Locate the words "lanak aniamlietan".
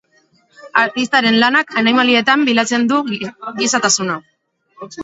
1.45-2.47